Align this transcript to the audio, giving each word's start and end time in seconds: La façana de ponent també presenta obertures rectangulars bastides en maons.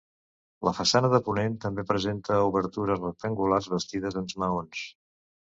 La 0.67 0.71
façana 0.77 1.11
de 1.13 1.19
ponent 1.27 1.57
també 1.65 1.85
presenta 1.91 2.39
obertures 2.47 3.03
rectangulars 3.05 3.71
bastides 3.75 4.19
en 4.25 4.29
maons. 4.47 4.83